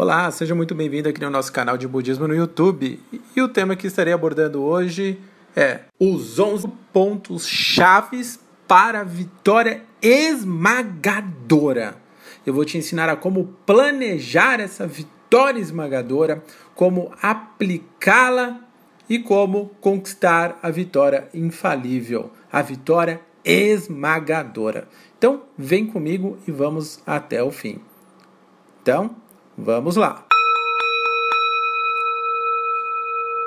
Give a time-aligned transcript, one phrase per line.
[0.00, 3.00] Olá, seja muito bem-vindo aqui no nosso canal de budismo no YouTube.
[3.34, 5.18] E o tema que estarei abordando hoje
[5.56, 8.38] é os 11 pontos chaves
[8.68, 11.96] para a vitória esmagadora.
[12.46, 16.44] Eu vou te ensinar a como planejar essa vitória esmagadora,
[16.76, 18.60] como aplicá-la
[19.10, 24.86] e como conquistar a vitória infalível, a vitória esmagadora.
[25.18, 27.80] Então, vem comigo e vamos até o fim.
[28.80, 29.16] Então,
[29.60, 30.24] Vamos lá.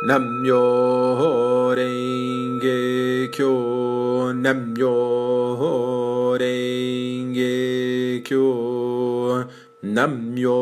[0.04, 9.48] Namyo Renge Kyo Namyo Renge Kyo
[9.84, 10.60] Namyo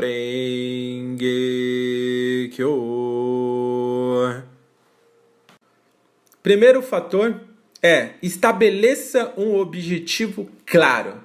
[0.00, 1.28] Renge
[2.54, 2.72] Kyo
[6.42, 7.42] Primeiro fator
[7.82, 11.23] é estabeleça um objetivo claro.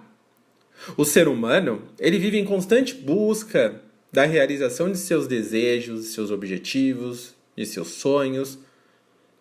[0.98, 6.32] O ser humano, ele vive em constante busca da realização de seus desejos, de seus
[6.32, 8.58] objetivos, de seus sonhos,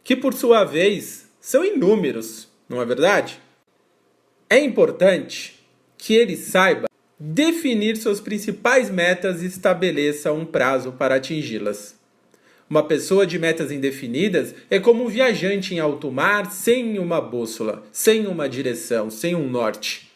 [0.04, 3.40] que por sua vez são inúmeros, não é verdade?
[4.48, 5.58] É importante
[5.96, 11.98] que ele saiba definir suas principais metas e estabeleça um prazo para atingi-las.
[12.70, 17.82] Uma pessoa de metas indefinidas é como um viajante em alto mar sem uma bússola,
[17.90, 20.07] sem uma direção, sem um norte.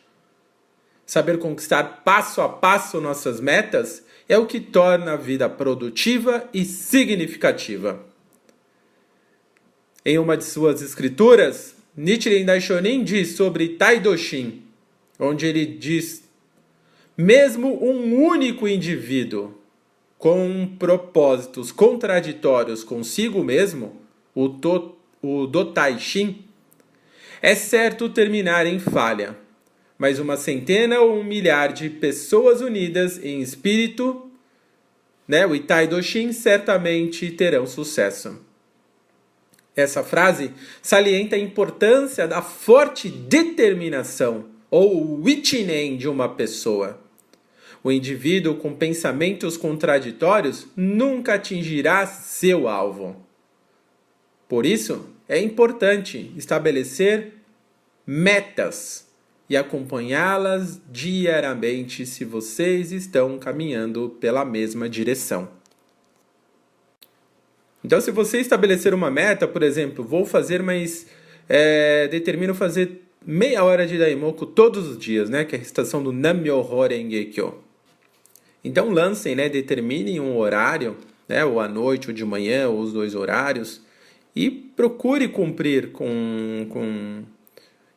[1.13, 6.65] Saber conquistar passo a passo nossas metas é o que torna a vida produtiva e
[6.65, 8.03] significativa.
[10.07, 14.63] Em uma de suas escrituras, Nichiren Daishonin diz sobre Taidoshin,
[15.19, 16.27] onde ele diz:
[17.15, 19.53] mesmo um único indivíduo
[20.17, 24.01] com propósitos contraditórios consigo mesmo,
[24.35, 26.43] o, to, o Dotaishin,
[27.43, 29.42] é certo terminar em falha
[30.03, 34.29] mas uma centena ou um milhar de pessoas unidas em espírito,
[35.29, 38.45] né, o Itai Doshin, certamente terão sucesso.
[39.77, 40.51] Essa frase
[40.83, 47.01] salienta a importância da forte determinação ou witinen de uma pessoa.
[47.85, 53.25] O indivíduo com pensamentos contraditórios nunca atingirá seu alvo.
[54.49, 57.35] Por isso, é importante estabelecer
[58.05, 59.12] metas
[59.53, 65.47] e acompanhá-las diariamente se vocês estão caminhando pela mesma direção.
[67.85, 71.07] Então, se você estabelecer uma meta, por exemplo, vou fazer mais.
[71.47, 75.45] É, determino fazer meia hora de Daimoku todos os dias, né?
[75.45, 77.63] Que é a recitação do Nam-myoho.
[78.65, 79.51] Então, lancem, né?
[79.51, 80.97] Determinem um horário,
[81.29, 81.45] né?
[81.45, 83.83] Ou à noite, ou de manhã, ou os dois horários.
[84.35, 87.23] E procure cumprir com, com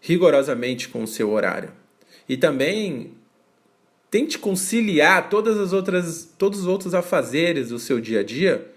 [0.06, 1.72] rigorosamente com o seu horário.
[2.30, 3.14] E também
[4.12, 8.72] tente conciliar todas as outras, todos os outros afazeres do seu dia a dia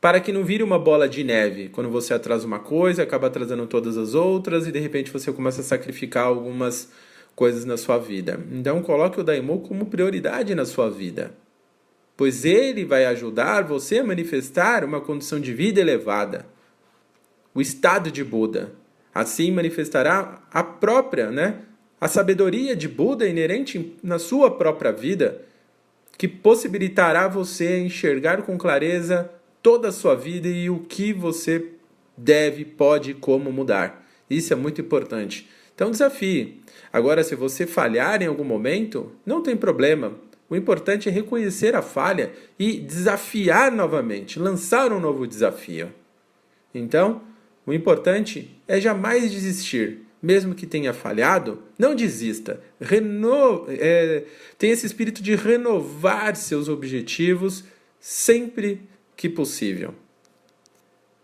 [0.00, 1.68] para que não vire uma bola de neve.
[1.68, 5.60] Quando você atrasa uma coisa, acaba atrasando todas as outras e de repente você começa
[5.60, 6.90] a sacrificar algumas
[7.36, 8.40] coisas na sua vida.
[8.50, 11.34] Então coloque o Daimon como prioridade na sua vida.
[12.16, 16.46] Pois ele vai ajudar você a manifestar uma condição de vida elevada.
[17.54, 18.79] O estado de Buda.
[19.14, 21.60] Assim manifestará a própria, né,
[22.00, 25.42] a sabedoria de Buda inerente na sua própria vida,
[26.16, 29.30] que possibilitará você enxergar com clareza
[29.62, 31.72] toda a sua vida e o que você
[32.16, 34.06] deve, pode como mudar.
[34.28, 35.48] Isso é muito importante.
[35.74, 36.60] Então desafie.
[36.92, 40.12] Agora, se você falhar em algum momento, não tem problema.
[40.48, 45.92] O importante é reconhecer a falha e desafiar novamente, lançar um novo desafio.
[46.74, 47.22] Então,
[47.70, 50.00] o importante é jamais desistir.
[50.20, 52.60] Mesmo que tenha falhado, não desista.
[52.80, 53.64] Reno...
[53.68, 54.24] É,
[54.58, 57.64] tenha esse espírito de renovar seus objetivos
[57.98, 58.82] sempre
[59.16, 59.94] que possível.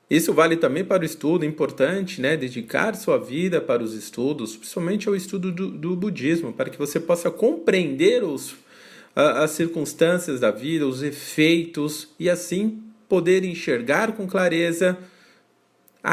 [0.09, 2.37] Isso vale também para o estudo, é importante né?
[2.37, 7.01] dedicar sua vida para os estudos, principalmente ao estudo do, do budismo, para que você
[7.01, 8.55] possa compreender os,
[9.17, 14.97] as circunstâncias da vida, os efeitos, e assim poder enxergar com clareza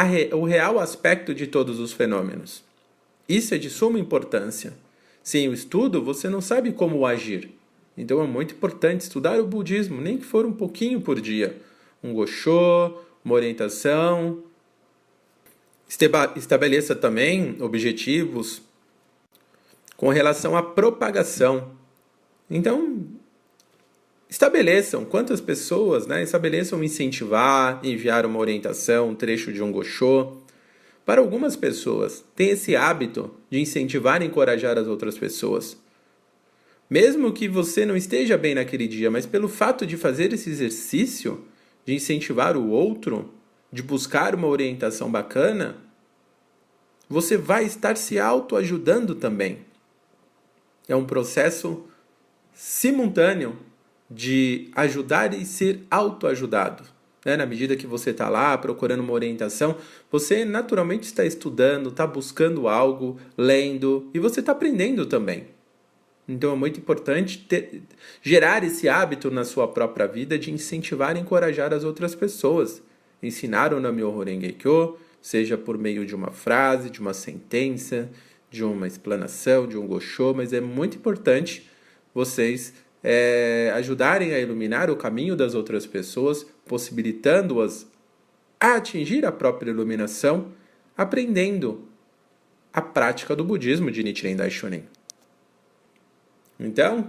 [0.01, 2.63] re, o real aspecto de todos os fenômenos.
[3.29, 4.73] Isso é de suma importância.
[5.21, 7.51] Sem o estudo, você não sabe como agir.
[7.95, 11.61] Então é muito importante estudar o budismo, nem que for um pouquinho por dia.
[12.03, 14.41] Um goshô, uma orientação.
[16.35, 18.63] Estabeleça também objetivos
[19.95, 21.71] com relação à propagação.
[22.49, 23.05] Então,
[24.33, 30.37] estabeleçam quantas pessoas, né, estabeleçam incentivar, enviar uma orientação, um trecho de um goshô.
[31.05, 35.77] Para algumas pessoas, tem esse hábito de incentivar e encorajar as outras pessoas.
[36.89, 41.45] Mesmo que você não esteja bem naquele dia, mas pelo fato de fazer esse exercício,
[41.85, 43.31] de incentivar o outro,
[43.71, 45.75] de buscar uma orientação bacana,
[47.07, 49.59] você vai estar se autoajudando também.
[50.87, 51.85] É um processo
[52.51, 53.55] simultâneo
[54.13, 56.83] de ajudar e ser autoajudado.
[57.25, 57.35] Né?
[57.35, 59.77] Na medida que você está lá procurando uma orientação,
[60.11, 65.47] você naturalmente está estudando, está buscando algo, lendo e você está aprendendo também.
[66.27, 67.81] Então é muito importante ter,
[68.21, 72.81] gerar esse hábito na sua própria vida de incentivar e encorajar as outras pessoas.
[73.21, 74.55] Ensinar o Namyoho Renge
[75.21, 78.09] seja por meio de uma frase, de uma sentença,
[78.49, 81.69] de uma explanação, de um gosho, mas é muito importante
[82.13, 82.73] vocês
[83.03, 87.85] é, ajudarem a iluminar o caminho das outras pessoas, possibilitando-as
[88.59, 90.53] a atingir a própria iluminação,
[90.97, 91.87] aprendendo
[92.71, 94.83] a prática do budismo de Nichiren Daishonin.
[96.59, 97.07] Então,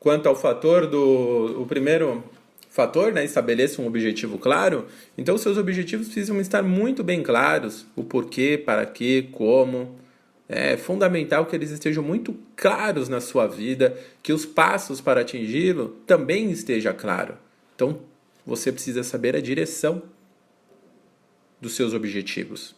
[0.00, 2.24] quanto ao fator do o primeiro
[2.68, 8.04] fator, né, estabeleça um objetivo claro, então seus objetivos precisam estar muito bem claros, o
[8.04, 9.96] porquê, para quê, como,
[10.48, 15.96] é fundamental que eles estejam muito claros na sua vida, que os passos para atingi-lo
[16.06, 17.36] também esteja claro.
[17.74, 18.00] Então,
[18.44, 20.02] você precisa saber a direção
[21.60, 22.76] dos seus objetivos.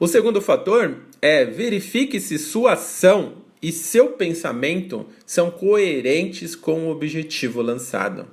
[0.00, 6.90] O segundo fator é verifique se sua ação e seu pensamento são coerentes com o
[6.90, 8.28] objetivo lançado.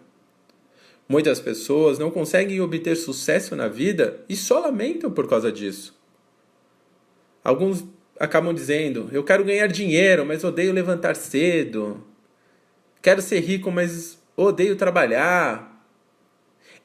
[1.09, 5.95] Muitas pessoas não conseguem obter sucesso na vida e só lamentam por causa disso.
[7.43, 7.83] Alguns
[8.19, 12.03] acabam dizendo: Eu quero ganhar dinheiro, mas odeio levantar cedo.
[13.01, 15.73] Quero ser rico, mas odeio trabalhar.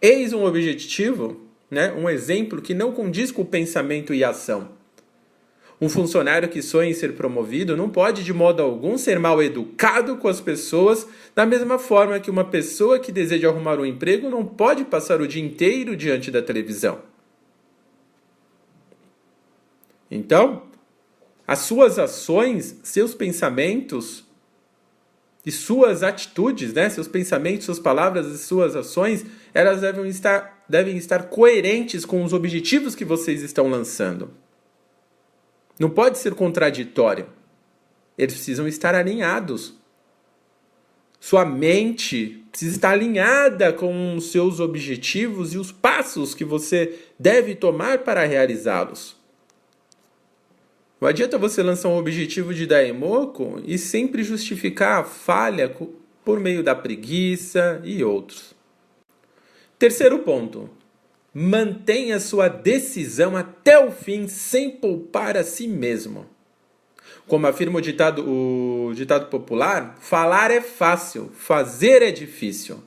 [0.01, 1.41] Eis um objetivo,
[1.71, 1.93] né?
[1.93, 4.81] um exemplo que não condiz com o pensamento e a ação.
[5.81, 10.19] Um funcionário que sonha em ser promovido não pode, de modo algum, ser mal educado
[10.19, 14.45] com as pessoas, da mesma forma que uma pessoa que deseja arrumar um emprego não
[14.45, 16.99] pode passar o dia inteiro diante da televisão.
[20.11, 20.65] Então,
[21.51, 24.25] as suas ações, seus pensamentos
[25.45, 26.89] e suas atitudes, né?
[26.89, 32.33] seus pensamentos, suas palavras e suas ações, elas devem estar, devem estar coerentes com os
[32.33, 34.31] objetivos que vocês estão lançando.
[35.77, 37.27] Não pode ser contraditório.
[38.17, 39.75] Eles precisam estar alinhados.
[41.19, 47.57] Sua mente precisa estar alinhada com os seus objetivos e os passos que você deve
[47.57, 49.20] tomar para realizá-los.
[51.01, 55.75] Não adianta você lançar um objetivo de Daimoku e sempre justificar a falha
[56.23, 58.55] por meio da preguiça e outros.
[59.79, 60.69] Terceiro ponto.
[61.33, 66.27] Mantenha sua decisão até o fim sem poupar a si mesmo.
[67.27, 72.83] Como afirma o ditado, o ditado popular, falar é fácil, fazer é difícil.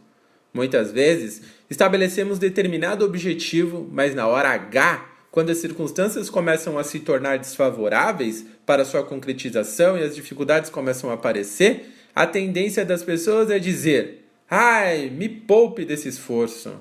[0.54, 7.00] Muitas vezes estabelecemos determinado objetivo, mas na hora H quando as circunstâncias começam a se
[7.00, 13.50] tornar desfavoráveis para sua concretização e as dificuldades começam a aparecer, a tendência das pessoas
[13.50, 16.80] é dizer: ai, me poupe desse esforço.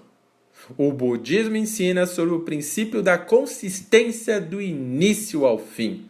[0.76, 6.04] O budismo ensina sobre o princípio da consistência do início ao fim.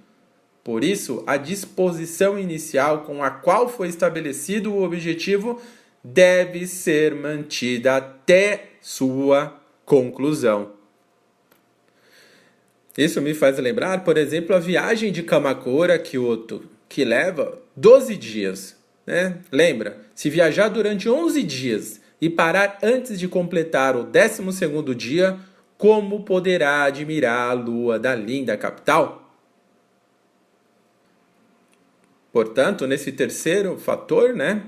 [0.64, 5.62] Por isso, a disposição inicial com a qual foi estabelecido o objetivo
[6.02, 10.81] deve ser mantida até sua conclusão.
[12.96, 18.16] Isso me faz lembrar, por exemplo, a viagem de Kamakura a Kyoto, que leva 12
[18.16, 18.76] dias.
[19.06, 19.38] Né?
[19.50, 19.98] Lembra?
[20.14, 25.38] Se viajar durante 11 dias e parar antes de completar o 12 dia,
[25.78, 29.36] como poderá admirar a lua da linda capital?
[32.32, 34.62] Portanto, nesse terceiro fator, né?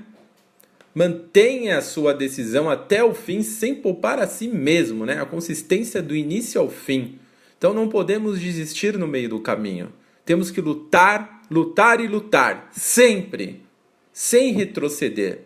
[0.93, 5.19] Mantenha a sua decisão até o fim sem poupar a si mesmo, né?
[5.21, 7.19] A consistência do início ao fim.
[7.57, 9.91] Então não podemos desistir no meio do caminho.
[10.25, 13.63] Temos que lutar, lutar e lutar, sempre,
[14.11, 15.41] sem retroceder.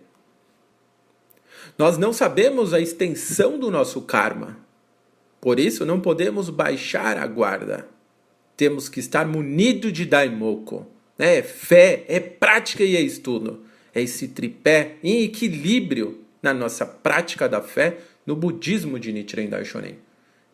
[1.78, 4.58] Nós não sabemos a extensão do nosso karma.
[5.40, 7.88] Por isso não podemos baixar a guarda.
[8.58, 10.86] Temos que estar munido de daimoku.
[11.18, 13.64] É fé, é prática e é estudo.
[13.94, 19.96] É esse tripé em equilíbrio na nossa prática da fé no budismo de Nichiren Daishonin.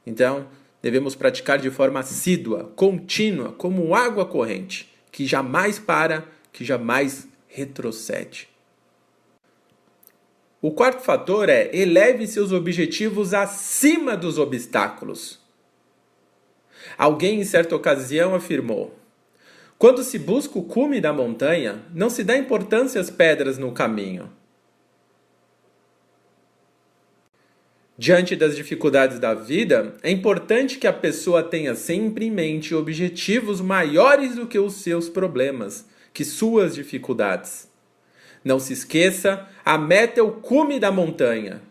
[0.05, 0.47] Então,
[0.86, 8.48] devemos praticar de forma assídua, contínua, como água corrente, que jamais para, que jamais retrocede.
[10.62, 15.39] O quarto fator é eleve seus objetivos acima dos obstáculos.
[16.96, 18.96] Alguém em certa ocasião afirmou:
[19.80, 24.32] Quando se busca o cume da montanha, não se dá importância às pedras no caminho.
[27.97, 33.61] Diante das dificuldades da vida, é importante que a pessoa tenha sempre em mente objetivos
[33.61, 37.69] maiores do que os seus problemas, que suas dificuldades.
[38.43, 41.61] Não se esqueça, a meta é o cume da montanha.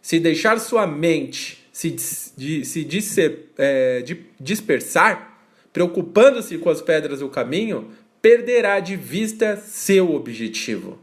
[0.00, 1.94] Se deixar sua mente se,
[2.34, 5.38] de, se disser, é, de dispersar,
[5.74, 7.90] preocupando-se com as pedras do caminho,
[8.22, 10.98] perderá de vista seu objetivo.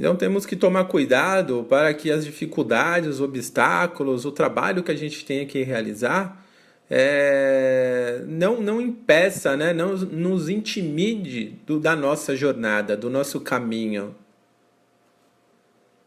[0.00, 4.96] Então temos que tomar cuidado para que as dificuldades, os obstáculos, o trabalho que a
[4.96, 6.42] gente tem que realizar
[6.88, 9.74] é, não, não impeça, né?
[9.74, 14.14] não nos intimide do, da nossa jornada, do nosso caminho.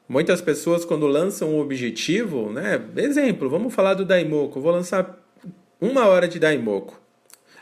[0.09, 2.83] Muitas pessoas, quando lançam um objetivo, né?
[2.95, 5.23] exemplo, vamos falar do Daimoku, vou lançar
[5.79, 6.99] uma hora de Daimoku.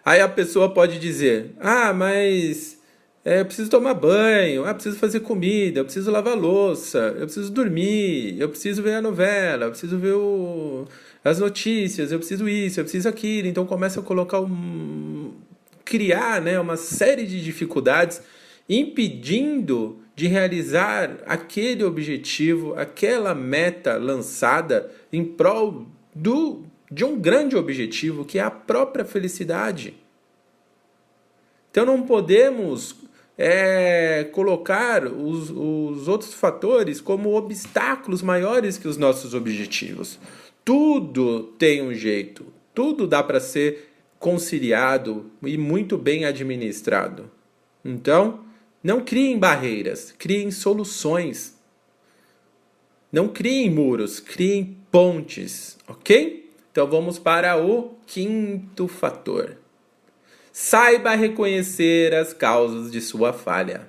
[0.05, 2.80] Aí a pessoa pode dizer: Ah, mas
[3.24, 7.51] é, eu preciso tomar banho, eu preciso fazer comida, eu preciso lavar louça, eu preciso
[7.51, 10.88] dormir, eu preciso ver a novela, eu preciso ver o,
[11.24, 13.48] as notícias, eu preciso isso, eu preciso aquilo.
[13.48, 15.34] Então começa a colocar um.
[15.86, 18.22] criar né, uma série de dificuldades
[18.68, 28.25] impedindo de realizar aquele objetivo, aquela meta lançada em prol do, de um grande objetivo
[28.25, 29.96] que é a própria felicidade.
[31.70, 33.00] Então não podemos
[33.38, 40.19] é, colocar os, os outros fatores como obstáculos maiores que os nossos objetivos.
[40.63, 47.31] Tudo tem um jeito, tudo dá para ser conciliado e muito bem administrado.
[47.83, 48.41] Então,
[48.83, 51.59] não criem barreiras, criem soluções.
[53.11, 56.50] Não criem muros, criem pontes, ok?
[56.71, 59.57] Então vamos para o quinto fator.
[60.53, 63.88] Saiba reconhecer as causas de sua falha.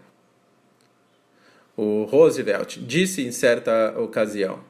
[1.76, 4.60] O Roosevelt disse em certa ocasião: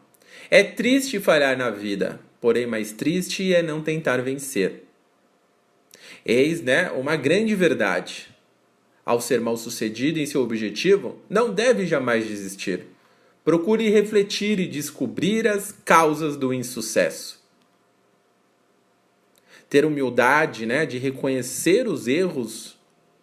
[0.50, 4.84] É triste falhar na vida, porém mais triste é não tentar vencer.
[6.24, 8.30] Eis, né, uma grande verdade.
[9.04, 12.86] Ao ser mal sucedido em seu objetivo, não deve jamais desistir.
[13.44, 17.41] Procure refletir e descobrir as causas do insucesso
[19.72, 22.76] ter humildade, né, de reconhecer os erros,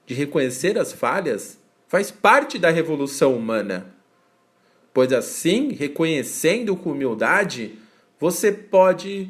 [0.03, 3.93] de reconhecer as falhas, faz parte da revolução humana.
[4.91, 7.77] Pois assim, reconhecendo com humildade,
[8.19, 9.29] você pode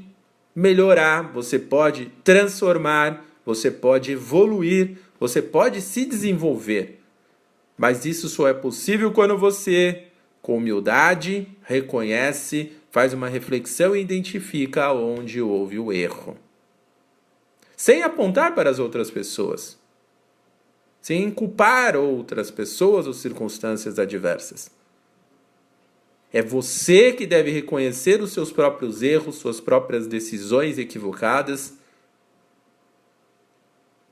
[0.56, 7.02] melhorar, você pode transformar, você pode evoluir, você pode se desenvolver.
[7.78, 10.04] Mas isso só é possível quando você,
[10.42, 16.38] com humildade, reconhece, faz uma reflexão e identifica onde houve o erro
[17.80, 19.80] sem apontar para as outras pessoas,
[21.02, 24.70] sem culpar outras pessoas ou circunstâncias adversas.
[26.30, 31.76] É você que deve reconhecer os seus próprios erros, suas próprias decisões equivocadas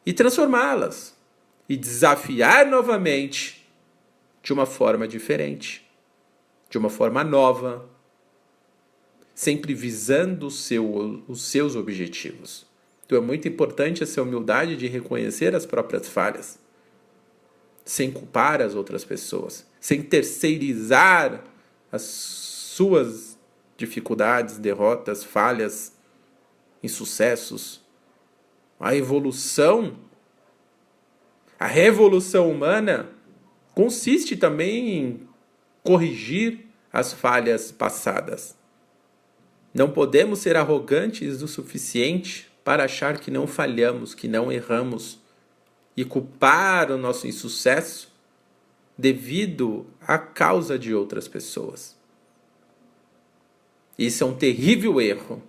[0.06, 1.14] e transformá-las
[1.68, 3.70] e desafiar novamente
[4.42, 5.86] de uma forma diferente,
[6.70, 7.86] de uma forma nova,
[9.36, 12.67] sempre visando seu, os seus objetivos.
[13.08, 16.60] Então é muito importante essa humildade de reconhecer as próprias falhas,
[17.86, 21.42] sem culpar as outras pessoas, sem terceirizar
[21.90, 23.40] as suas
[23.78, 25.94] dificuldades, derrotas, falhas,
[26.84, 27.82] insucessos.
[28.78, 29.98] A evolução,
[31.58, 33.10] a revolução humana
[33.74, 35.28] consiste também em
[35.82, 38.58] corrigir as falhas passadas.
[39.74, 45.22] Não podemos ser arrogantes o suficiente para achar que não falhamos, que não erramos
[45.96, 48.14] e culpar o nosso insucesso
[48.98, 51.98] devido à causa de outras pessoas.
[53.98, 55.42] Isso é um terrível erro,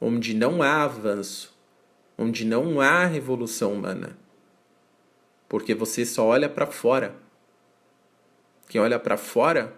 [0.00, 1.52] onde não há avanço,
[2.16, 4.16] onde não há revolução humana,
[5.48, 7.16] porque você só olha para fora.
[8.68, 9.74] Quem olha para fora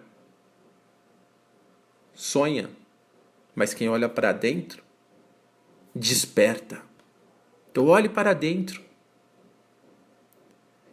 [2.13, 2.69] sonha,
[3.55, 4.84] mas quem olha para dentro
[5.95, 6.81] desperta.
[7.71, 8.83] Então olhe para dentro.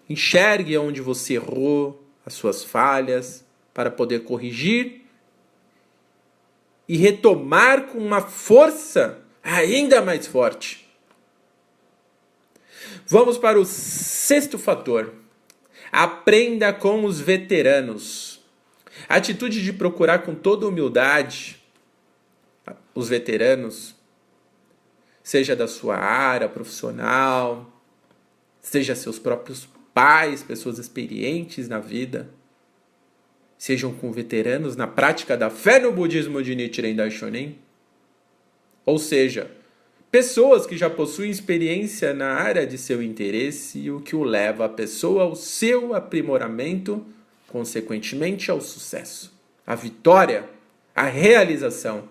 [0.09, 3.45] Enxergue onde você errou, as suas falhas,
[3.75, 5.03] para poder corrigir
[6.89, 10.89] e retomar com uma força ainda mais forte.
[13.07, 15.15] Vamos para o sexto fator.
[15.91, 18.41] Aprenda com os veteranos.
[19.09, 21.61] A atitude de procurar com toda humildade
[22.95, 23.95] os veteranos
[25.23, 27.71] seja da sua área profissional,
[28.61, 32.29] seja seus próprios pais, pessoas experientes na vida,
[33.59, 37.59] sejam com veteranos na prática da fé no budismo de Nichiren Daishonin,
[38.85, 39.51] ou seja,
[40.11, 44.69] pessoas que já possuem experiência na área de seu interesse, o que o leva a
[44.69, 47.07] pessoa ao seu aprimoramento,
[47.49, 49.33] consequentemente ao sucesso,
[49.67, 50.49] à vitória,
[50.95, 52.09] à realização.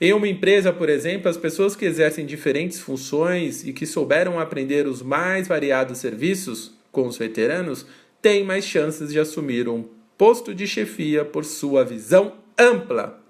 [0.00, 4.86] Em uma empresa, por exemplo, as pessoas que exercem diferentes funções e que souberam aprender
[4.86, 7.84] os mais variados serviços com os veteranos
[8.22, 9.84] têm mais chances de assumir um
[10.16, 13.20] posto de chefia por sua visão ampla.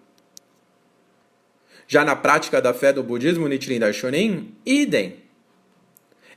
[1.88, 5.16] Já na prática da fé do budismo Nichiren Daishonin, idem.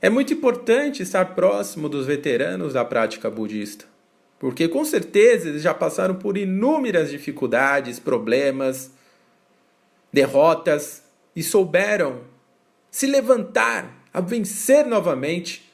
[0.02, 3.84] É muito importante estar próximo dos veteranos da prática budista,
[4.40, 8.90] porque com certeza eles já passaram por inúmeras dificuldades, problemas,
[10.14, 11.02] derrotas
[11.34, 12.20] e souberam
[12.88, 15.68] se levantar, a vencer novamente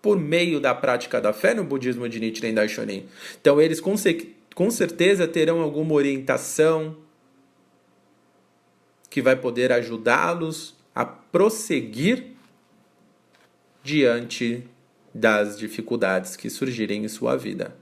[0.00, 3.06] por meio da prática da fé no budismo de Nichiren Daishonin.
[3.38, 3.94] Então eles com,
[4.54, 6.96] com certeza terão alguma orientação
[9.10, 12.28] que vai poder ajudá-los a prosseguir
[13.82, 14.66] diante
[15.14, 17.76] das dificuldades que surgirem em sua vida.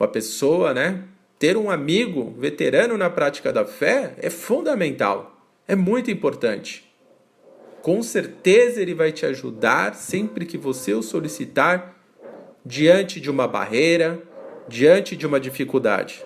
[0.00, 1.04] Uma pessoa, né,
[1.38, 5.38] ter um amigo veterano na prática da fé é fundamental,
[5.68, 6.90] é muito importante.
[7.82, 11.94] Com certeza ele vai te ajudar sempre que você o solicitar
[12.64, 14.20] diante de uma barreira,
[14.66, 16.24] diante de uma dificuldade.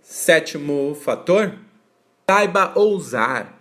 [0.00, 1.52] Sétimo fator:
[2.28, 3.55] saiba ousar.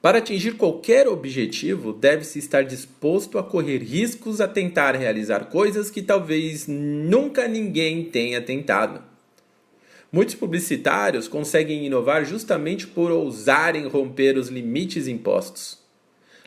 [0.00, 6.00] Para atingir qualquer objetivo, deve-se estar disposto a correr riscos a tentar realizar coisas que
[6.00, 9.02] talvez nunca ninguém tenha tentado.
[10.12, 15.78] Muitos publicitários conseguem inovar justamente por ousarem romper os limites impostos,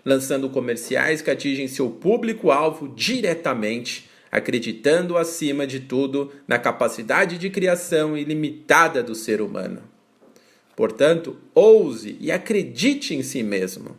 [0.05, 8.17] lançando comerciais que atingem seu público-alvo diretamente, acreditando acima de tudo na capacidade de criação
[8.17, 9.90] ilimitada do ser humano.
[10.75, 13.95] Portanto, ouse e acredite em si mesmo.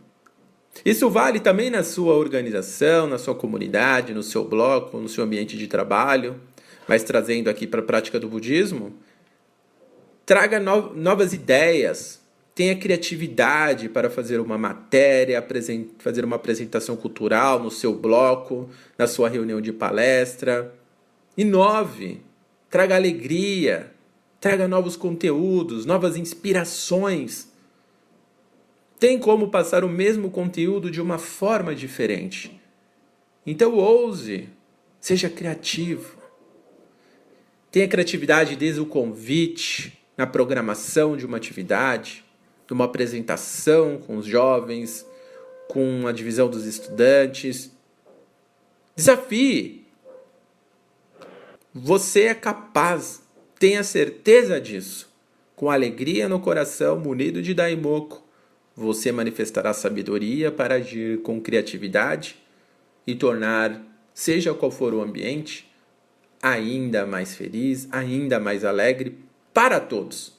[0.83, 5.57] Isso vale também na sua organização, na sua comunidade, no seu bloco, no seu ambiente
[5.57, 6.41] de trabalho.
[6.87, 8.93] Mas trazendo aqui para a prática do budismo,
[10.25, 12.21] traga no novas ideias,
[12.55, 15.45] tenha criatividade para fazer uma matéria,
[15.99, 20.73] fazer uma apresentação cultural no seu bloco, na sua reunião de palestra.
[21.37, 22.21] Inove,
[22.69, 23.92] traga alegria,
[24.43, 27.47] traga novos conteúdos, novas inspirações.
[28.99, 32.59] Tem como passar o mesmo conteúdo de uma forma diferente.
[33.47, 34.49] Então ouse,
[34.99, 36.17] seja criativo.
[37.71, 42.25] Tenha criatividade desde o convite, na programação de uma atividade,
[42.67, 45.05] de uma apresentação com os jovens,
[45.69, 47.71] com a divisão dos estudantes.
[48.93, 49.87] Desafie.
[51.73, 53.22] Você é capaz
[53.63, 55.09] Tenha certeza disso.
[55.55, 58.21] Com alegria no coração, munido de Daimoku,
[58.75, 62.35] você manifestará sabedoria para agir com criatividade
[63.07, 63.81] e tornar,
[64.13, 65.71] seja qual for o ambiente,
[66.41, 69.17] ainda mais feliz, ainda mais alegre
[69.53, 70.33] para todos.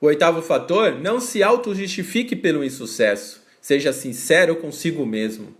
[0.00, 3.44] O oitavo fator, não se auto-justifique pelo insucesso.
[3.60, 5.54] Seja sincero consigo mesmo.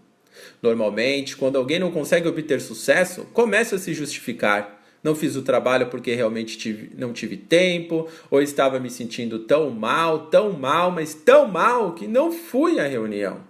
[0.60, 4.75] Normalmente, quando alguém não consegue obter sucesso, começa a se justificar
[5.06, 9.70] não fiz o trabalho porque realmente tive, não tive tempo, ou estava me sentindo tão
[9.70, 13.40] mal, tão mal, mas tão mal que não fui à reunião.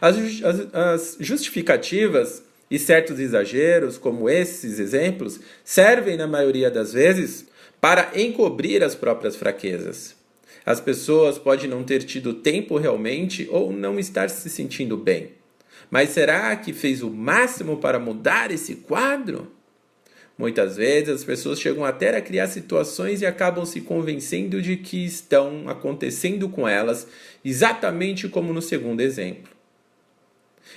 [0.00, 7.48] As, as, as justificativas e certos exageros, como esses exemplos, servem na maioria das vezes
[7.80, 10.14] para encobrir as próprias fraquezas.
[10.64, 15.32] As pessoas podem não ter tido tempo realmente ou não estar se sentindo bem.
[15.90, 19.53] Mas será que fez o máximo para mudar esse quadro?
[20.36, 25.04] Muitas vezes as pessoas chegam até a criar situações e acabam se convencendo de que
[25.04, 27.06] estão acontecendo com elas
[27.44, 29.52] exatamente como no segundo exemplo.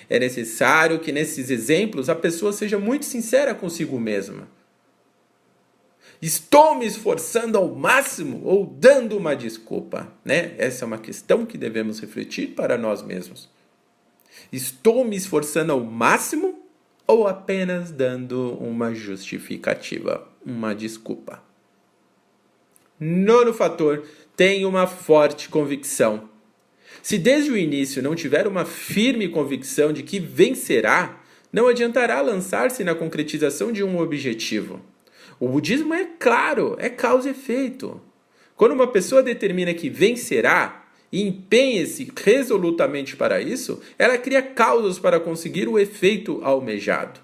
[0.10, 4.48] É necessário que nesses exemplos a pessoa seja muito sincera consigo mesma.
[6.22, 10.54] Estou me esforçando ao máximo ou dando uma desculpa, né?
[10.58, 13.50] Essa é uma questão que devemos refletir para nós mesmos.
[14.52, 16.57] Estou me esforçando ao máximo
[17.08, 21.42] ou apenas dando uma justificativa, uma desculpa.
[23.00, 26.30] Nono fator, tem uma forte convicção.
[27.02, 32.84] Se desde o início não tiver uma firme convicção de que vencerá, não adiantará lançar-se
[32.84, 34.82] na concretização de um objetivo.
[35.40, 38.02] O budismo é claro, é causa e efeito.
[38.56, 45.20] Quando uma pessoa determina que vencerá, e empenhe-se resolutamente para isso, ela cria causas para
[45.20, 47.20] conseguir o efeito almejado.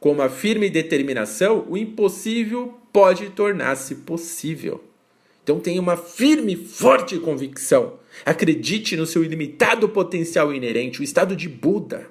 [0.00, 4.84] Com uma firme determinação, o impossível pode tornar-se possível.
[5.42, 7.98] Então tenha uma firme, forte convicção.
[8.24, 12.08] Acredite no seu ilimitado potencial inerente, o estado de Buda.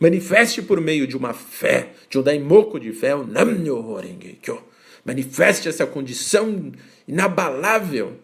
[0.00, 4.60] Manifeste por meio de uma fé, de um daimoku de fé, o Namnyo Horengekyo.
[5.04, 6.72] Manifeste essa condição
[7.06, 8.16] inabalável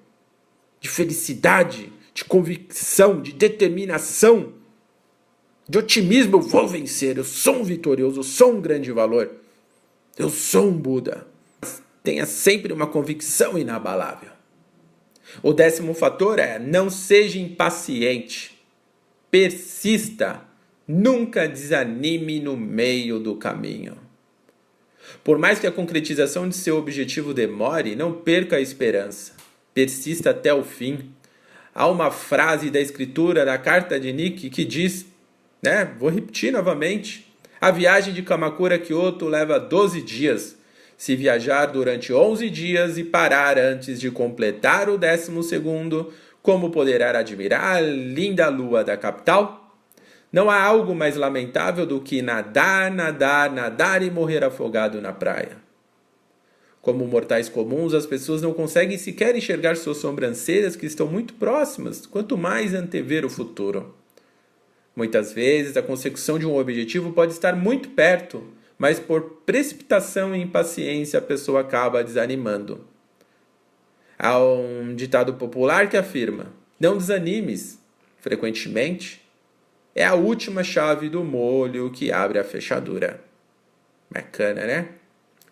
[0.81, 4.55] de felicidade, de convicção, de determinação,
[5.69, 6.37] de otimismo.
[6.37, 9.31] Eu vou vencer, eu sou um vitorioso, eu sou um grande valor.
[10.19, 11.27] Eu sou um Buda.
[12.03, 14.31] Tenha sempre uma convicção inabalável.
[15.43, 18.59] O décimo fator é não seja impaciente.
[19.31, 20.43] Persista.
[20.89, 23.97] Nunca desanime no meio do caminho.
[25.23, 29.40] Por mais que a concretização de seu objetivo demore, não perca a esperança.
[29.81, 31.11] Persista até o fim.
[31.75, 35.07] Há uma frase da escritura da carta de Nick que diz,
[35.63, 35.91] né?
[35.99, 37.33] Vou repetir novamente.
[37.59, 40.55] A viagem de Kamakura a Kyoto leva 12 dias.
[40.99, 46.13] Se viajar durante 11 dias e parar antes de completar o décimo segundo,
[46.43, 49.79] como poderá admirar a linda lua da capital?
[50.31, 55.70] Não há algo mais lamentável do que nadar, nadar, nadar e morrer afogado na praia.
[56.83, 62.07] Como mortais comuns, as pessoas não conseguem sequer enxergar suas sobrancelhas que estão muito próximas,
[62.07, 63.95] quanto mais antever o futuro.
[64.97, 68.43] Muitas vezes, a consecução de um objetivo pode estar muito perto,
[68.79, 72.87] mas por precipitação e impaciência a pessoa acaba desanimando.
[74.19, 77.79] Há um ditado popular que afirma: não desanimes.
[78.19, 79.27] Frequentemente,
[79.95, 83.23] é a última chave do molho que abre a fechadura.
[84.11, 85.00] Bacana, né?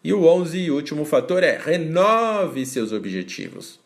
[0.03, 3.81] E o onze e último fator é renove seus objetivos.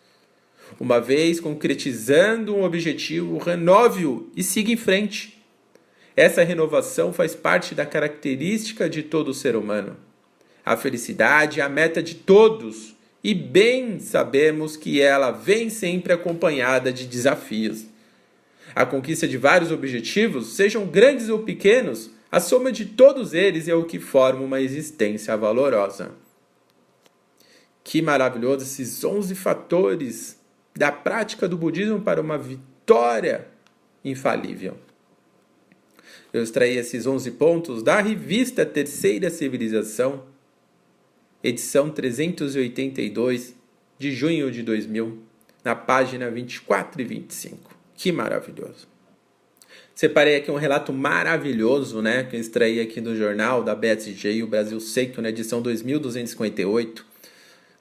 [0.79, 5.43] Uma vez concretizando um objetivo, renove-o e siga em frente.
[6.15, 9.97] Essa renovação faz parte da característica de todo ser humano.
[10.65, 12.95] A felicidade é a meta de todos
[13.25, 17.87] e bem sabemos que ela vem sempre acompanhada de desafios.
[18.75, 23.75] A conquista de vários objetivos, sejam grandes ou pequenos, a soma de todos eles é
[23.75, 26.13] o que forma uma existência valorosa.
[27.85, 30.41] Que maravilhoso esses 11 fatores
[30.75, 33.49] da prática do budismo para uma vitória
[34.03, 34.79] infalível.
[36.33, 40.25] Eu extraí esses 11 pontos da revista Terceira Civilização,
[41.45, 43.55] edição 382,
[43.99, 45.23] de junho de 2000,
[45.63, 47.77] na página 24 e 25.
[47.95, 48.92] Que maravilhoso!
[50.03, 54.49] Separei aqui um relato maravilhoso, né, que eu extraí aqui do jornal da BSG, o
[54.49, 57.07] Brasil Seito, na edição 2258,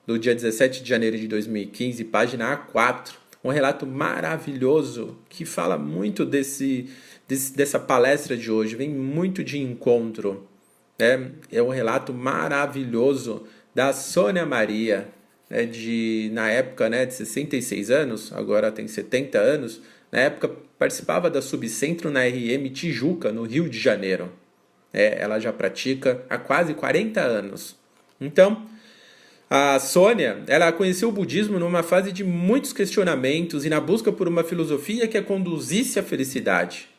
[0.05, 3.13] do dia 17 de janeiro de 2015, página A4.
[3.43, 6.91] Um relato maravilhoso que fala muito desse
[7.27, 10.47] desse, dessa palestra de hoje vem muito de encontro.
[10.99, 11.31] Né?
[11.51, 15.07] É um relato maravilhoso da Sônia Maria,
[15.49, 21.29] né, de, na época né, de 66 anos, agora tem 70 anos, na época participava
[21.29, 24.31] da Subcentro na RM Tijuca, no Rio de Janeiro.
[24.93, 27.75] É, ela já pratica há quase 40 anos.
[28.19, 28.65] Então,
[29.49, 34.27] a Sônia, ela conheceu o budismo numa fase de muitos questionamentos e na busca por
[34.27, 36.91] uma filosofia que a conduzisse à felicidade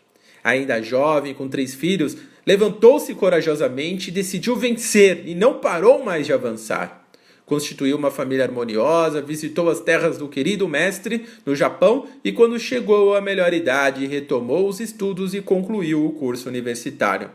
[0.42, 6.32] ainda jovem, com três filhos, levantou-se corajosamente e decidiu vencer e não parou mais de
[6.32, 7.01] avançar.
[7.44, 13.14] Constituiu uma família harmoniosa, visitou as terras do querido mestre no Japão e, quando chegou
[13.14, 17.30] à melhor idade, retomou os estudos e concluiu o curso universitário.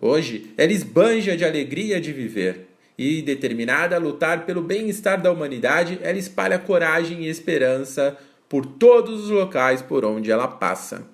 [0.00, 5.98] Hoje, ela esbanja de alegria de viver e, determinada a lutar pelo bem-estar da humanidade,
[6.02, 8.16] ela espalha coragem e esperança
[8.48, 11.13] por todos os locais por onde ela passa.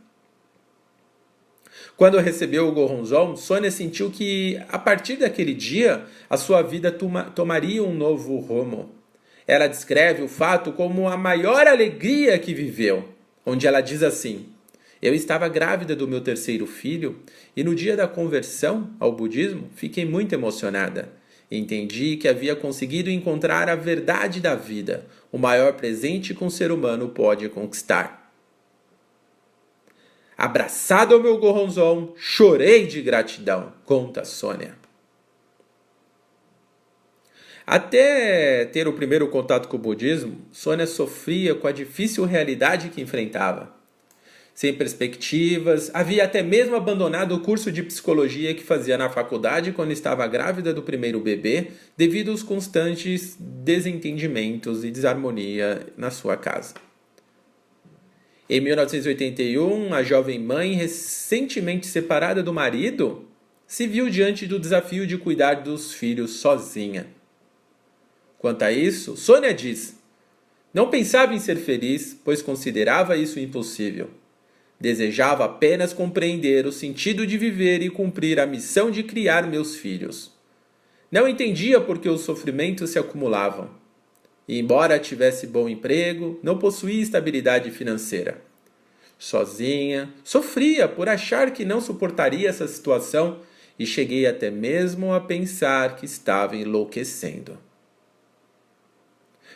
[2.00, 7.24] Quando recebeu o Goronzon, Sônia sentiu que, a partir daquele dia, a sua vida toma,
[7.24, 8.88] tomaria um novo rumo.
[9.46, 13.06] Ela descreve o fato como a maior alegria que viveu,
[13.44, 14.46] onde ela diz assim:
[15.02, 17.18] Eu estava grávida do meu terceiro filho
[17.54, 21.12] e no dia da conversão ao budismo fiquei muito emocionada.
[21.50, 26.72] Entendi que havia conseguido encontrar a verdade da vida, o maior presente que um ser
[26.72, 28.19] humano pode conquistar.
[30.40, 34.74] Abraçado ao meu gorronzão, chorei de gratidão, conta Sônia.
[37.66, 43.02] Até ter o primeiro contato com o budismo, Sônia sofria com a difícil realidade que
[43.02, 43.70] enfrentava.
[44.54, 49.92] Sem perspectivas, havia até mesmo abandonado o curso de psicologia que fazia na faculdade quando
[49.92, 56.89] estava grávida do primeiro bebê, devido aos constantes desentendimentos e desarmonia na sua casa.
[58.52, 63.24] Em 1981, a jovem mãe, recentemente separada do marido,
[63.64, 67.06] se viu diante do desafio de cuidar dos filhos sozinha.
[68.40, 69.96] Quanto a isso, Sônia diz:
[70.74, 74.10] Não pensava em ser feliz, pois considerava isso impossível.
[74.80, 80.32] Desejava apenas compreender o sentido de viver e cumprir a missão de criar meus filhos.
[81.08, 83.79] Não entendia por que os sofrimentos se acumulavam.
[84.50, 88.42] E, embora tivesse bom emprego, não possuía estabilidade financeira.
[89.16, 93.38] Sozinha, sofria por achar que não suportaria essa situação
[93.78, 97.56] e cheguei até mesmo a pensar que estava enlouquecendo.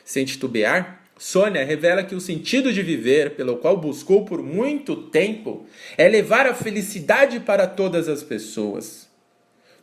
[0.04, 5.66] Sem titubear, Sônia revela que o sentido de viver, pelo qual buscou por muito tempo,
[5.98, 9.08] é levar a felicidade para todas as pessoas.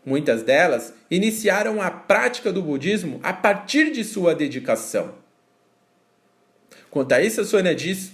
[0.05, 5.13] Muitas delas iniciaram a prática do budismo a partir de sua dedicação.
[6.89, 8.11] Quanto a isso, a Sônia diz: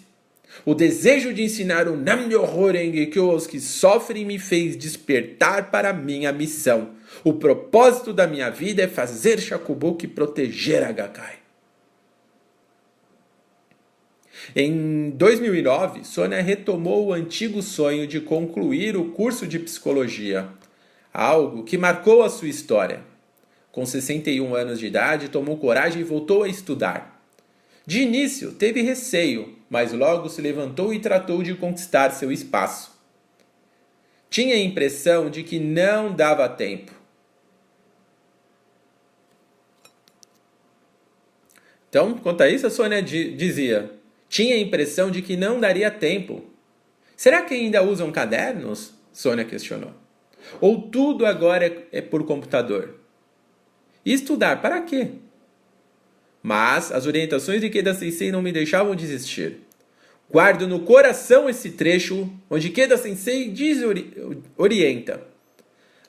[0.65, 6.31] O desejo de ensinar o Nam-myoho Renge-kyo aos que sofrem me fez despertar para minha
[6.33, 6.91] missão.
[7.23, 11.37] O propósito da minha vida é fazer Shakubuki proteger a Gakai.
[14.55, 20.47] Em 2009, Sônia retomou o antigo sonho de concluir o curso de psicologia
[21.13, 23.03] algo que marcou a sua história.
[23.71, 27.23] Com 61 anos de idade, tomou coragem e voltou a estudar.
[27.85, 32.91] De início, teve receio, mas logo se levantou e tratou de conquistar seu espaço.
[34.29, 36.91] Tinha a impressão de que não dava tempo.
[41.89, 43.91] Então, quanto a isso, a Sônia dizia:
[44.27, 46.43] tinha a impressão de que não daria tempo.
[47.15, 48.93] Será que ainda usam cadernos?
[49.13, 49.93] Sônia questionou.
[50.59, 52.95] Ou tudo agora é, é por computador?
[54.05, 55.09] E estudar para quê?
[56.41, 59.57] Mas as orientações de Keda Sensei não me deixavam desistir.
[60.29, 63.79] Guardo no coração esse trecho onde Keda Sensei diz
[64.57, 65.21] orienta.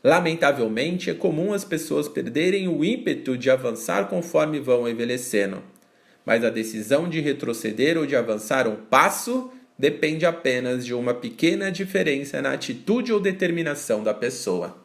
[0.02, 5.62] Lamentavelmente, é comum as pessoas perderem o ímpeto de avançar conforme vão envelhecendo.
[6.24, 11.70] Mas a decisão de retroceder ou de avançar um passo depende apenas de uma pequena
[11.70, 14.76] diferença na atitude ou determinação da pessoa.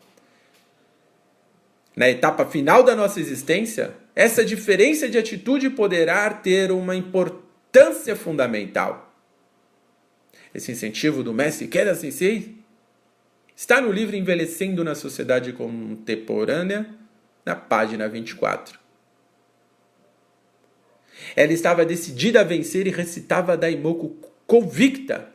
[1.96, 9.12] Na etapa final da nossa existência, essa diferença de atitude poderá ter uma importância fundamental.
[10.54, 12.56] Esse incentivo do mestre Keda Sensei
[13.56, 16.88] está no livro Envelhecendo na Sociedade Contemporânea,
[17.44, 18.80] na página 24.
[21.36, 25.30] Ela estava decidida a vencer e recitava Daimoku convicta.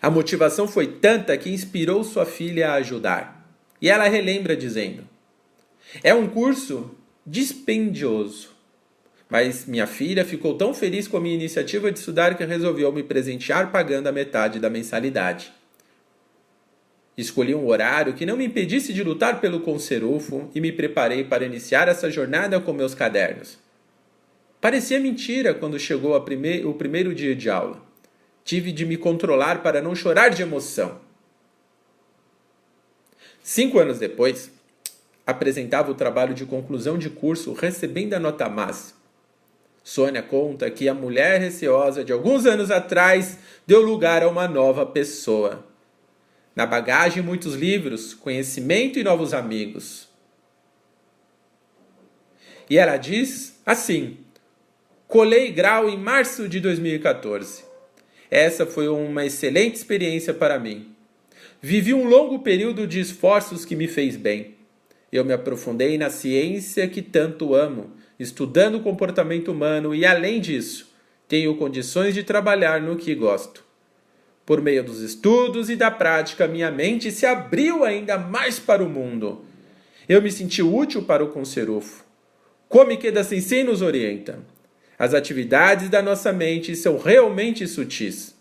[0.00, 3.38] A motivação foi tanta que inspirou sua filha a ajudar.
[3.80, 5.04] E ela relembra dizendo:
[6.02, 6.94] É um curso
[7.26, 8.56] dispendioso.
[9.28, 13.02] Mas minha filha ficou tão feliz com a minha iniciativa de estudar que resolveu me
[13.02, 15.52] presentear pagando a metade da mensalidade.
[17.16, 21.44] Escolhi um horário que não me impedisse de lutar pelo conserufo e me preparei para
[21.44, 23.58] iniciar essa jornada com meus cadernos.
[24.60, 27.80] Parecia mentira quando chegou prime o primeiro dia de aula.
[28.44, 31.00] Tive de me controlar para não chorar de emoção.
[33.42, 34.50] Cinco anos depois,
[35.26, 38.98] apresentava o trabalho de conclusão de curso recebendo a nota máxima.
[39.84, 44.84] Sônia conta que a mulher receosa de alguns anos atrás deu lugar a uma nova
[44.84, 45.64] pessoa.
[46.54, 50.08] Na bagagem, muitos livros, conhecimento e novos amigos.
[52.68, 54.18] E ela diz assim:
[55.08, 57.64] Colei grau em março de 2014.
[58.30, 60.94] Essa foi uma excelente experiência para mim.
[61.62, 64.56] Vivi um longo período de esforços que me fez bem.
[65.10, 67.90] Eu me aprofundei na ciência que tanto amo,
[68.20, 70.92] estudando o comportamento humano e, além disso,
[71.26, 73.64] tenho condições de trabalhar no que gosto.
[74.44, 78.90] Por meio dos estudos e da prática, minha mente se abriu ainda mais para o
[78.90, 79.42] mundo.
[80.06, 82.04] Eu me senti útil para o Conserufo.
[82.68, 84.57] Como Ikeda Sensei nos orienta.
[84.98, 88.36] As atividades da nossa mente são realmente sutis.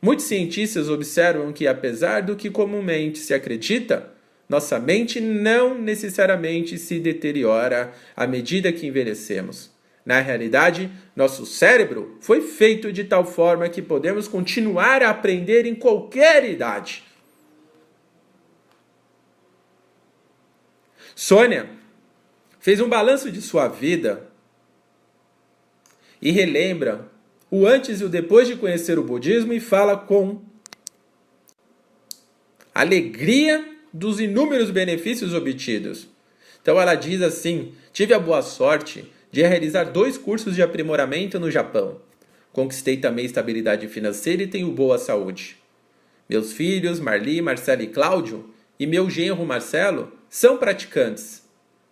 [0.00, 4.12] Muitos cientistas observam que, apesar do que comumente se acredita,
[4.48, 9.70] nossa mente não necessariamente se deteriora à medida que envelhecemos.
[10.04, 15.74] Na realidade, nosso cérebro foi feito de tal forma que podemos continuar a aprender em
[15.74, 17.04] qualquer idade.
[21.14, 21.68] Sônia
[22.58, 24.29] fez um balanço de sua vida
[26.20, 27.08] e relembra
[27.50, 30.40] o antes e o depois de conhecer o budismo e fala com
[32.74, 36.08] alegria dos inúmeros benefícios obtidos.
[36.62, 41.50] Então ela diz assim: Tive a boa sorte de realizar dois cursos de aprimoramento no
[41.50, 42.00] Japão.
[42.52, 45.56] Conquistei também estabilidade financeira e tenho boa saúde.
[46.28, 51.42] Meus filhos, Marli, Marcelo e Cláudio, e meu genro Marcelo, são praticantes.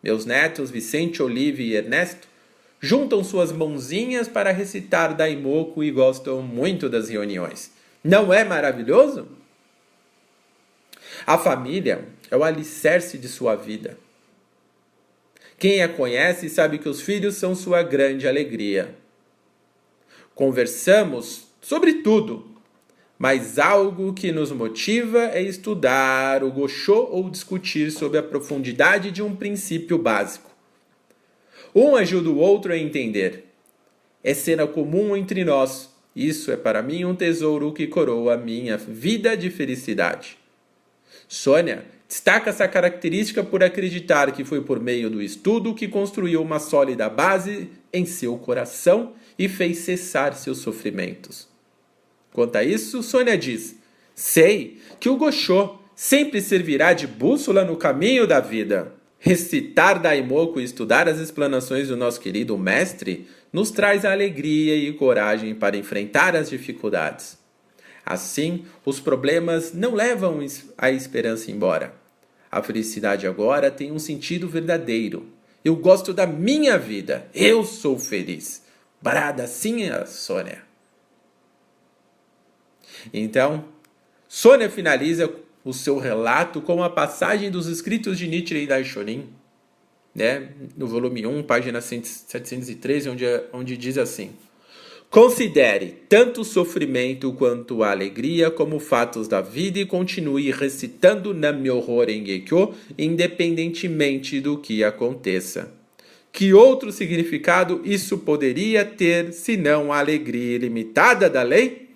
[0.02, 2.28] Meus netos, Vicente, Olive e Ernesto,
[2.80, 7.72] juntam suas mãozinhas para recitar Daimoku e gostam muito das reuniões.
[8.02, 9.28] Não é maravilhoso?
[11.26, 13.98] A família é o alicerce de sua vida.
[15.58, 18.94] Quem a conhece sabe que os filhos são sua grande alegria.
[20.34, 22.46] Conversamos sobre tudo,
[23.18, 29.20] mas algo que nos motiva é estudar o Gosho ou discutir sobre a profundidade de
[29.20, 30.47] um princípio básico.
[31.74, 33.46] Um ajuda o outro a entender.
[34.22, 35.90] É cena comum entre nós.
[36.14, 40.36] Isso é para mim um tesouro que coroa minha vida de felicidade.
[41.28, 46.58] Sônia destaca essa característica por acreditar que foi por meio do estudo que construiu uma
[46.58, 51.46] sólida base em seu coração e fez cessar seus sofrimentos.
[52.32, 53.76] Quanto a isso, Sônia diz:
[54.14, 58.97] Sei que o Gosho sempre servirá de bússola no caminho da vida.
[59.18, 65.54] Recitar Daimoku e estudar as explanações do nosso querido mestre nos traz alegria e coragem
[65.54, 67.36] para enfrentar as dificuldades.
[68.06, 70.38] Assim, os problemas não levam
[70.76, 71.94] a esperança embora.
[72.50, 75.26] A felicidade agora tem um sentido verdadeiro.
[75.64, 77.28] Eu gosto da minha vida.
[77.34, 78.62] Eu sou feliz.
[79.02, 80.62] Brada a Sônia.
[83.12, 83.64] Então,
[84.26, 85.30] Sônia finaliza
[85.68, 89.26] o seu relato com a passagem dos escritos de Nichiren Daishonin,
[90.14, 94.30] né, no volume 1, página 713, onde, onde diz assim:
[95.10, 102.02] Considere tanto o sofrimento quanto a alegria como fatos da vida e continue recitando Nam-myoho
[102.96, 105.70] independentemente do que aconteça.
[106.32, 111.88] Que outro significado isso poderia ter senão a alegria ilimitada da lei?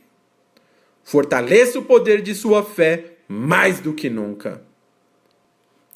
[1.03, 4.63] Fortaleça o poder de sua fé mais do que nunca.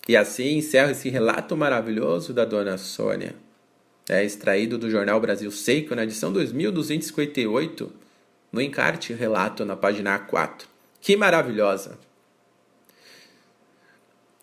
[0.08, 3.34] E assim encerra esse relato maravilhoso da dona Sônia
[4.08, 7.92] é extraído do jornal Brasil Seiko, na edição 2258,
[8.52, 10.64] no encarte relato na página A4.
[11.00, 11.98] Que maravilhosa!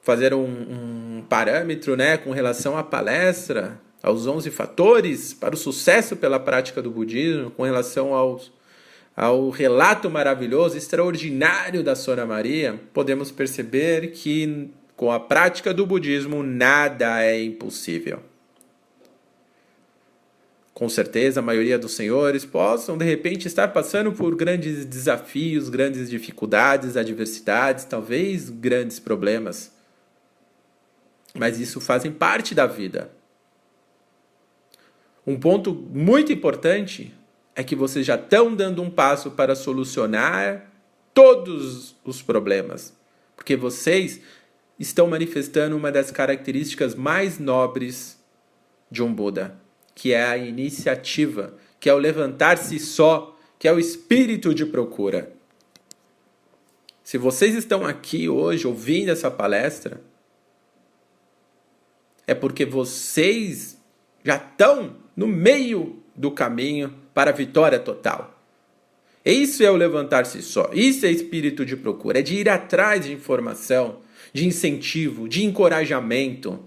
[0.01, 6.17] Fazer um, um parâmetro né, com relação à palestra, aos 11 fatores para o sucesso
[6.17, 8.51] pela prática do budismo, com relação aos,
[9.15, 16.41] ao relato maravilhoso, extraordinário da Sora Maria, podemos perceber que com a prática do budismo
[16.41, 18.21] nada é impossível
[20.73, 26.09] com certeza a maioria dos senhores possam de repente estar passando por grandes desafios, grandes
[26.09, 29.71] dificuldades, adversidades, talvez grandes problemas.
[31.33, 33.11] Mas isso fazem parte da vida.
[35.25, 37.13] Um ponto muito importante
[37.55, 40.71] é que vocês já estão dando um passo para solucionar
[41.13, 42.95] todos os problemas,
[43.35, 44.21] porque vocês
[44.79, 48.19] estão manifestando uma das características mais nobres
[48.89, 49.61] de um Buda
[49.95, 55.31] que é a iniciativa, que é o levantar-se só, que é o espírito de procura.
[57.03, 60.01] Se vocês estão aqui hoje ouvindo essa palestra,
[62.25, 63.77] é porque vocês
[64.23, 68.39] já estão no meio do caminho para a vitória total.
[69.25, 70.69] Isso é o levantar-se só.
[70.73, 72.19] Isso é espírito de procura.
[72.19, 73.99] É de ir atrás de informação,
[74.33, 76.59] de incentivo, de encorajamento.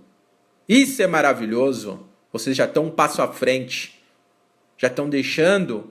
[0.69, 2.07] Isso é maravilhoso.
[2.33, 4.03] Vocês já estão um passo à frente.
[4.79, 5.91] Já estão deixando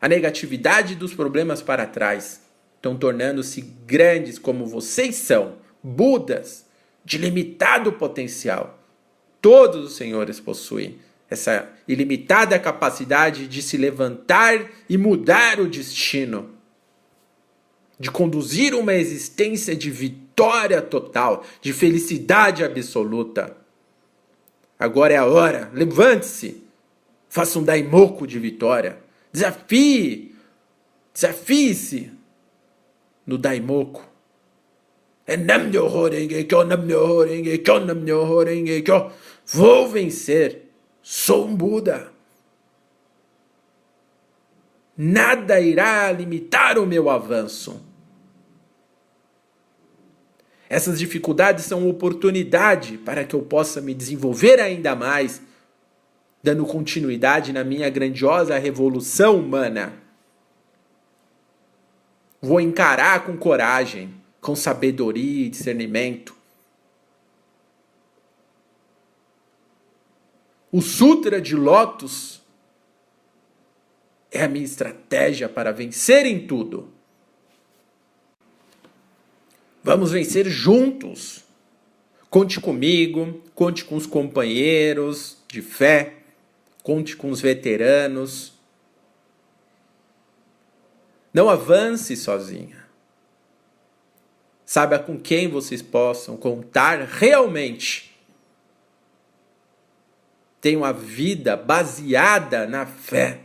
[0.00, 2.42] a negatividade dos problemas para trás.
[2.76, 6.66] Estão tornando-se grandes como vocês são, Budas,
[7.04, 8.80] de limitado potencial.
[9.40, 10.98] Todos os senhores possuem
[11.32, 16.50] essa ilimitada capacidade de se levantar e mudar o destino,
[17.98, 23.56] de conduzir uma existência de vitória total, de felicidade absoluta.
[24.78, 25.70] Agora é a hora.
[25.72, 26.62] Levante-se.
[27.28, 28.98] Faça um daimoku de vitória.
[29.32, 30.34] Desafie.
[31.14, 32.10] Desafie-se
[33.26, 34.02] no daimoku.
[35.24, 35.36] É.
[39.46, 40.61] Vou vencer.
[41.02, 42.12] Sou um Buda.
[44.96, 47.82] Nada irá limitar o meu avanço.
[50.68, 55.42] Essas dificuldades são oportunidade para que eu possa me desenvolver ainda mais,
[56.42, 59.92] dando continuidade na minha grandiosa revolução humana.
[62.40, 66.41] Vou encarar com coragem, com sabedoria e discernimento.
[70.72, 72.40] O Sutra de Lotus
[74.30, 76.90] é a minha estratégia para vencer em tudo.
[79.84, 81.44] Vamos vencer juntos.
[82.30, 86.14] Conte comigo, conte com os companheiros de fé,
[86.82, 88.54] conte com os veteranos.
[91.34, 92.86] Não avance sozinha.
[94.64, 98.11] Saiba com quem vocês possam contar realmente.
[100.62, 103.40] Tenha uma vida baseada na fé,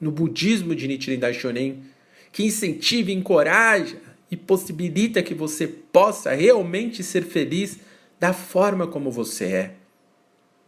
[0.00, 1.84] no budismo de Nichiren Daishonin,
[2.32, 3.96] que incentive, encoraja
[4.28, 7.78] e possibilita que você possa realmente ser feliz
[8.18, 9.74] da forma como você é.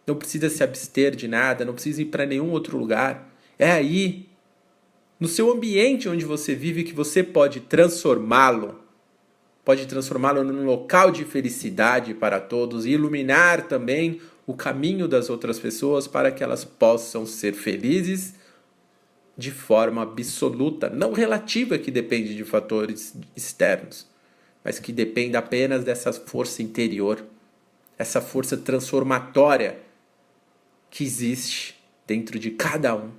[0.07, 3.29] Não precisa se abster de nada, não precisa ir para nenhum outro lugar.
[3.59, 4.29] É aí,
[5.19, 8.81] no seu ambiente onde você vive, que você pode transformá-lo.
[9.65, 14.21] Pode transformá-lo num local de felicidade para todos e iluminar também
[14.51, 18.35] o caminho das outras pessoas para que elas possam ser felizes
[19.39, 24.09] de forma absoluta, não relativa que depende de fatores externos,
[24.65, 27.25] mas que depende apenas dessa força interior,
[27.97, 29.79] essa força transformatória
[30.91, 33.13] que existe dentro de cada um.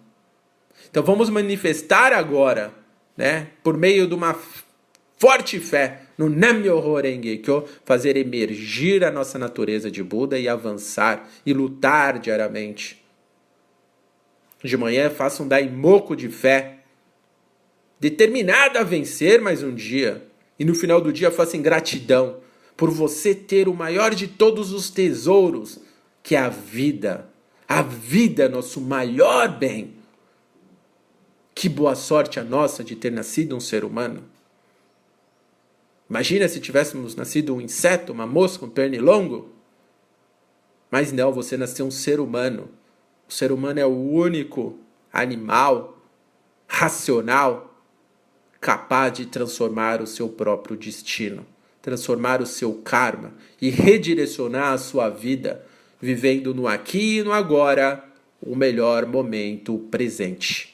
[0.89, 2.73] Então vamos manifestar agora,
[3.15, 4.37] né, por meio de uma
[5.17, 11.27] forte fé no Nam-myoho Renge Kyo, fazer emergir a nossa natureza de Buda e avançar
[11.45, 13.01] e lutar diariamente
[14.63, 16.79] de manhã faça um daimoku de fé,
[17.99, 20.27] determinada a vencer mais um dia.
[20.59, 22.37] E no final do dia faça gratidão
[22.77, 25.79] por você ter o maior de todos os tesouros,
[26.21, 27.29] que é a vida.
[27.67, 29.95] A vida é nosso maior bem.
[31.55, 34.23] Que boa sorte a nossa de ter nascido um ser humano.
[36.11, 39.49] Imagina se tivéssemos nascido um inseto, uma mosca, um pernilongo.
[40.91, 42.69] Mas não, você nasceu um ser humano
[43.31, 44.77] o ser humano é o único
[45.11, 45.97] animal
[46.67, 47.81] racional
[48.59, 51.45] capaz de transformar o seu próprio destino,
[51.81, 55.65] transformar o seu karma e redirecionar a sua vida,
[56.01, 58.03] vivendo no aqui e no agora
[58.41, 60.70] o melhor momento presente.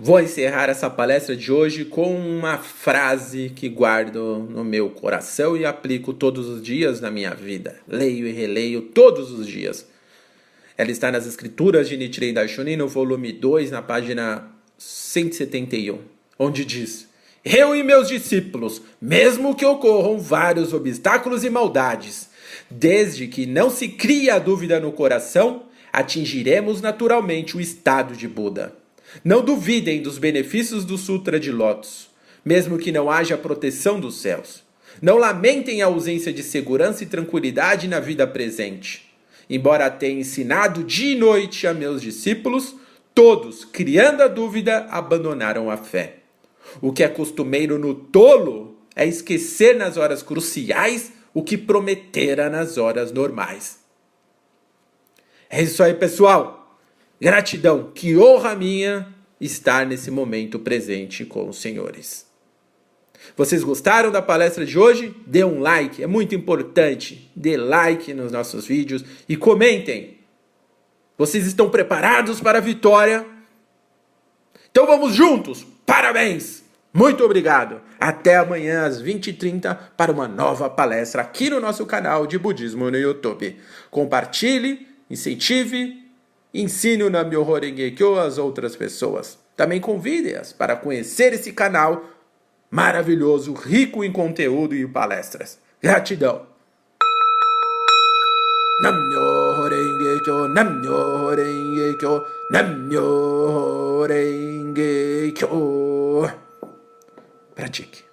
[0.00, 5.66] Vou encerrar essa palestra de hoje com uma frase que guardo no meu coração e
[5.66, 7.80] aplico todos os dias na minha vida.
[7.88, 9.84] Leio e releio todos os dias.
[10.76, 15.98] Ela está nas escrituras de Nichiren Daishonin, no volume 2, na página 171,
[16.38, 17.08] onde diz:
[17.44, 22.30] Eu e meus discípulos, mesmo que ocorram vários obstáculos e maldades,
[22.70, 28.78] desde que não se crie a dúvida no coração, atingiremos naturalmente o estado de Buda.
[29.24, 32.08] Não duvidem dos benefícios do Sutra de Lotus,
[32.44, 34.62] mesmo que não haja proteção dos céus.
[35.00, 39.08] Não lamentem a ausência de segurança e tranquilidade na vida presente.
[39.48, 42.74] Embora tenha ensinado dia e noite a meus discípulos,
[43.14, 46.16] todos, criando a dúvida, abandonaram a fé.
[46.80, 52.76] O que é costumeiro no tolo é esquecer nas horas cruciais o que prometera nas
[52.76, 53.78] horas normais.
[55.48, 56.57] É isso aí, pessoal.
[57.20, 59.08] Gratidão, que honra minha
[59.40, 62.26] estar nesse momento presente com os senhores.
[63.36, 65.14] Vocês gostaram da palestra de hoje?
[65.26, 67.30] Dê um like, é muito importante.
[67.34, 70.18] Dê like nos nossos vídeos e comentem.
[71.16, 73.26] Vocês estão preparados para a vitória?
[74.70, 75.66] Então vamos juntos!
[75.84, 76.62] Parabéns!
[76.92, 77.80] Muito obrigado!
[77.98, 82.96] Até amanhã às 20h30 para uma nova palestra aqui no nosso canal de Budismo no
[82.96, 83.56] YouTube.
[83.90, 86.07] Compartilhe, incentive,
[86.52, 89.38] ensine o Nam-myoho Renge Kyo às outras pessoas.
[89.56, 92.04] Também convide-as para conhecer esse canal
[92.70, 95.58] maravilhoso, rico em conteúdo e palestras.
[95.82, 96.46] Gratidão!
[98.80, 102.22] Namyo Renge Kyo, Namyo Renge Kyo,
[102.52, 106.30] Namyo Renge Kyo.
[107.56, 108.07] Pratique.